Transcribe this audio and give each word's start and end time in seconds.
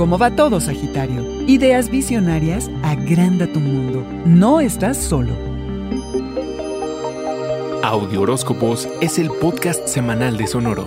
¿Cómo 0.00 0.16
va 0.16 0.34
todo, 0.34 0.60
Sagitario? 0.60 1.22
Ideas 1.46 1.90
visionarias, 1.90 2.70
agranda 2.82 3.46
tu 3.46 3.60
mundo. 3.60 4.02
No 4.24 4.58
estás 4.58 4.96
solo. 4.96 5.28
Audio 7.82 8.22
Horóscopos 8.22 8.88
es 9.02 9.18
el 9.18 9.28
podcast 9.28 9.86
semanal 9.86 10.38
de 10.38 10.46
Sonoro. 10.46 10.86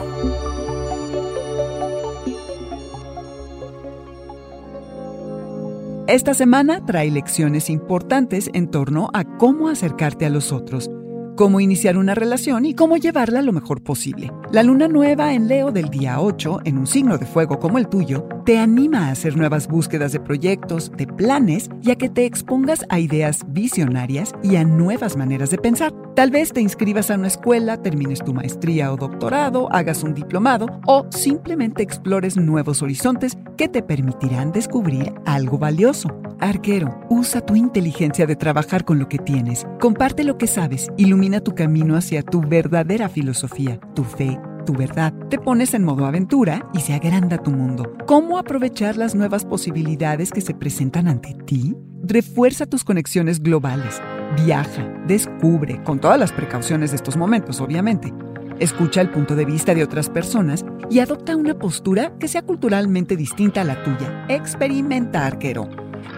Esta 6.08 6.34
semana 6.34 6.84
trae 6.84 7.12
lecciones 7.12 7.70
importantes 7.70 8.50
en 8.56 8.72
torno 8.72 9.12
a 9.14 9.26
cómo 9.38 9.70
acercarte 9.70 10.26
a 10.26 10.32
los 10.32 10.52
otros 10.52 10.90
cómo 11.36 11.60
iniciar 11.60 11.98
una 11.98 12.16
relación 12.16 12.66
y 12.66 12.76
cómo 12.76 12.98
llevarla 12.98 13.42
lo 13.42 13.54
mejor 13.54 13.82
posible. 13.82 14.32
La 14.52 14.64
luna 14.64 14.88
nueva 14.88 15.34
en 15.34 15.48
Leo 15.48 15.72
del 15.72 15.90
día 15.90 16.20
8, 16.20 16.62
en 16.66 16.78
un 16.78 16.88
signo 16.88 17.18
de 17.18 17.26
fuego 17.26 17.60
como 17.60 17.78
el 17.78 17.88
tuyo, 17.88 18.28
te 18.46 18.60
anima 18.60 19.08
a 19.08 19.12
hacer 19.12 19.38
nuevas 19.38 19.68
búsquedas 19.68 20.12
de 20.12 20.20
proyectos, 20.20 20.92
de 20.98 21.08
planes 21.08 21.70
y 21.82 21.92
a 21.92 21.96
que 21.96 22.10
te 22.10 22.26
expongas 22.26 22.86
a 22.90 23.00
ideas 23.00 23.46
visionarias 23.48 24.34
y 24.44 24.58
a 24.58 24.66
nuevas 24.66 25.16
maneras 25.16 25.50
de 25.50 25.58
pensar. 25.58 25.94
Tal 26.16 26.30
vez 26.30 26.52
te 26.52 26.62
inscribas 26.62 27.10
a 27.10 27.16
una 27.16 27.28
escuela, 27.28 27.82
termines 27.82 28.24
tu 28.24 28.34
maestría 28.34 28.92
o 28.92 28.98
doctorado, 28.98 29.72
hagas 29.72 30.04
un 30.04 30.14
diplomado 30.14 30.68
o 30.86 31.06
simplemente 31.10 31.84
explores 31.84 32.36
nuevos 32.36 32.82
horizontes 32.82 33.38
que 33.58 33.70
te 33.70 33.82
permitirán 33.82 34.52
descubrir 34.52 35.14
algo 35.26 35.58
valioso. 35.58 36.10
Arquero, 36.40 37.00
usa 37.10 37.40
tu 37.40 37.56
inteligencia 37.56 38.26
de 38.26 38.36
trabajar 38.36 38.84
con 38.84 39.00
lo 39.00 39.08
que 39.08 39.18
tienes. 39.18 39.66
Comparte 39.80 40.26
lo 40.26 40.38
que 40.38 40.48
sabes. 40.48 40.90
Ilumina 40.98 41.40
tu 41.40 41.56
camino 41.56 41.96
hacia 41.96 42.22
tu 42.22 42.42
verdadera 42.42 43.08
filosofía, 43.08 43.80
tu 43.96 44.04
fe, 44.04 44.38
tu 44.64 44.74
verdad. 44.74 45.14
Te 45.30 45.38
pones 45.38 45.74
en 45.74 45.84
modo 45.84 46.06
aventura 46.06 46.70
y 46.74 46.80
se 46.80 46.94
agranda 46.94 47.38
tu 47.38 47.52
mundo. 47.52 47.96
¿Cómo 48.06 48.38
aprovechar 48.38 48.98
las 48.98 49.16
nuevas 49.16 49.46
posibilidades 49.46 50.32
que 50.32 50.42
se 50.42 50.54
presentan 50.54 51.08
ante 51.08 51.34
ti? 51.46 51.76
Refuerza 52.04 52.66
tus 52.66 52.84
conexiones 52.84 53.42
globales. 53.42 54.02
Viaja, 54.46 54.84
descubre, 55.08 55.82
con 55.84 56.00
todas 56.00 56.20
las 56.20 56.32
precauciones 56.32 56.92
de 56.92 56.98
estos 56.98 57.16
momentos, 57.16 57.62
obviamente. 57.62 58.14
Escucha 58.60 59.02
el 59.02 59.10
punto 59.10 59.36
de 59.36 59.46
vista 59.46 59.74
de 59.74 59.84
otras 59.84 60.10
personas 60.10 60.64
y 60.90 61.00
adopta 61.00 61.36
una 61.36 61.58
postura 61.58 62.18
que 62.20 62.28
sea 62.28 62.42
culturalmente 62.44 63.16
distinta 63.16 63.62
a 63.62 63.66
la 63.66 63.84
tuya. 63.84 64.26
Experimenta, 64.30 65.26
arquero. 65.26 65.70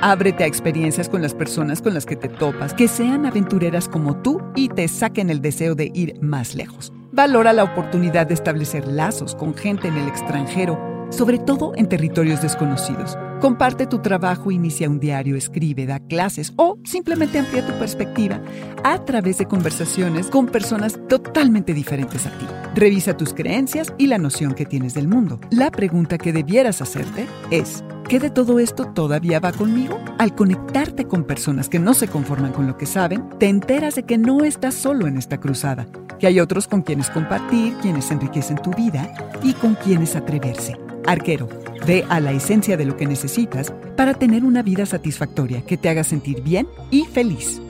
Ábrete 0.01 0.43
a 0.43 0.47
experiencias 0.47 1.09
con 1.09 1.21
las 1.21 1.33
personas 1.33 1.81
con 1.81 1.93
las 1.93 2.05
que 2.05 2.15
te 2.15 2.27
topas, 2.27 2.73
que 2.73 2.87
sean 2.87 3.25
aventureras 3.25 3.87
como 3.87 4.17
tú 4.21 4.41
y 4.55 4.69
te 4.69 4.87
saquen 4.87 5.29
el 5.29 5.41
deseo 5.41 5.75
de 5.75 5.91
ir 5.93 6.19
más 6.21 6.55
lejos. 6.55 6.91
Valora 7.15 7.53
la 7.53 7.63
oportunidad 7.63 8.27
de 8.27 8.33
establecer 8.33 8.85
lazos 8.89 9.35
con 9.35 9.53
gente 9.53 9.87
en 9.87 9.95
el 9.95 10.09
extranjero, 10.09 11.07
sobre 11.11 11.39
todo 11.39 11.71
en 11.77 11.87
territorios 11.87 12.41
desconocidos. 12.41 13.17
Comparte 13.39 13.87
tu 13.87 13.99
trabajo, 13.99 14.51
inicia 14.51 14.89
un 14.89 14.99
diario, 14.99 15.37
escribe, 15.37 15.85
da 15.85 16.01
clases 16.01 16.51
o 16.57 16.77
simplemente 16.83 17.39
amplía 17.39 17.65
tu 17.65 17.71
perspectiva 17.79 18.41
a 18.83 19.05
través 19.05 19.37
de 19.37 19.45
conversaciones 19.45 20.27
con 20.27 20.47
personas 20.47 20.99
totalmente 21.07 21.73
diferentes 21.73 22.27
a 22.27 22.31
ti. 22.31 22.47
Revisa 22.75 23.15
tus 23.15 23.33
creencias 23.33 23.93
y 23.97 24.07
la 24.07 24.17
noción 24.17 24.53
que 24.53 24.65
tienes 24.65 24.93
del 24.93 25.07
mundo. 25.07 25.39
La 25.51 25.71
pregunta 25.71 26.17
que 26.17 26.33
debieras 26.33 26.81
hacerte 26.81 27.27
es, 27.49 27.81
¿qué 28.07 28.19
de 28.19 28.29
todo 28.29 28.59
esto 28.59 28.85
todavía 28.85 29.39
va 29.39 29.51
conmigo? 29.51 29.99
Al 30.17 30.35
conectarte 30.35 31.05
con 31.05 31.23
personas 31.23 31.69
que 31.69 31.79
no 31.79 31.93
se 31.93 32.07
conforman 32.07 32.53
con 32.53 32.67
lo 32.67 32.77
que 32.77 32.85
saben, 32.85 33.29
te 33.39 33.47
enteras 33.47 33.95
de 33.95 34.03
que 34.03 34.17
no 34.17 34.43
estás 34.43 34.75
solo 34.75 35.07
en 35.07 35.17
esta 35.17 35.39
cruzada, 35.39 35.87
que 36.19 36.27
hay 36.27 36.39
otros 36.39 36.67
con 36.67 36.81
quienes 36.81 37.09
compartir, 37.09 37.73
quienes 37.81 38.11
enriquecen 38.11 38.57
tu 38.57 38.71
vida 38.71 39.13
y 39.43 39.53
con 39.53 39.75
quienes 39.75 40.15
atreverse. 40.15 40.77
Arquero, 41.05 41.47
ve 41.85 42.05
a 42.09 42.19
la 42.19 42.31
esencia 42.31 42.77
de 42.77 42.85
lo 42.85 42.97
que 42.97 43.05
necesitas 43.05 43.73
para 43.95 44.13
tener 44.13 44.43
una 44.43 44.63
vida 44.63 44.85
satisfactoria 44.85 45.61
que 45.61 45.77
te 45.77 45.89
haga 45.89 46.03
sentir 46.03 46.41
bien 46.41 46.67
y 46.91 47.05
feliz. 47.05 47.61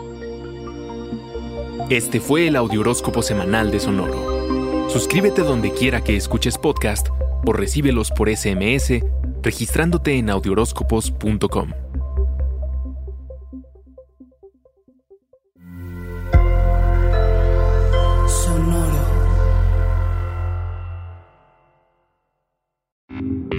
Este 1.90 2.20
fue 2.20 2.48
el 2.48 2.56
Audioróscopo 2.56 3.22
Semanal 3.22 3.72
de 3.72 3.80
Sonoro. 3.80 4.90
Suscríbete 4.90 5.42
donde 5.42 5.72
quiera 5.72 6.02
que 6.02 6.16
escuches 6.16 6.58
podcast 6.58 7.10
o 7.46 7.54
recíbelos 7.54 8.12
por 8.12 8.30
SMS 8.30 9.04
registrándote 9.46 10.18
en 10.18 10.32
audioróscopos.com. 10.32 11.70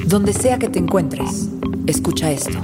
Donde 0.06 0.32
sea 0.32 0.58
que 0.58 0.68
te 0.68 0.80
encuentres, 0.80 1.50
escucha 1.86 2.32
esto. 2.32 2.58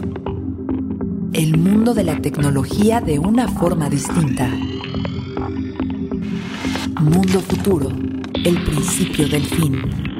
El 1.32 1.56
mundo 1.58 1.94
de 1.94 2.02
la 2.02 2.20
tecnología 2.20 3.00
de 3.00 3.20
una 3.20 3.46
forma 3.46 3.88
distinta. 3.88 4.48
Mundo 7.00 7.40
futuro, 7.40 7.88
el 8.44 8.62
principio 8.64 9.28
del 9.28 9.44
fin. 9.44 10.11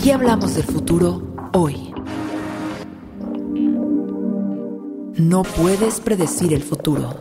Aquí 0.00 0.12
hablamos 0.12 0.54
del 0.54 0.64
futuro 0.64 1.22
hoy. 1.52 1.92
No 5.18 5.42
puedes 5.42 6.00
predecir 6.00 6.54
el 6.54 6.62
futuro, 6.62 7.20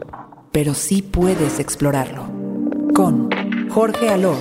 pero 0.53 0.73
sí 0.73 1.01
puedes 1.01 1.59
explorarlo. 1.59 2.23
Con 2.95 3.29
Jorge 3.69 4.07
Alor, 4.07 4.38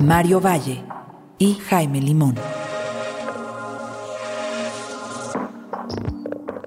Mario 0.00 0.40
Valle 0.40 0.82
y 1.36 1.56
Jaime 1.56 2.00
Limón. 2.00 2.36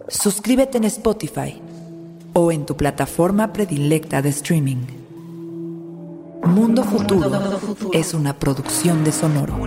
Suscríbete 0.09 0.77
en 0.77 0.83
Spotify 0.83 1.59
o 2.33 2.51
en 2.51 2.67
tu 2.67 2.77
plataforma 2.77 3.51
predilecta 3.51 4.21
de 4.21 4.29
streaming. 4.29 4.85
Mundo 6.45 6.83
Futuro 6.83 7.31
es 7.93 8.13
una 8.13 8.37
producción 8.37 9.03
de 9.03 9.11
Sonoro. 9.11 9.57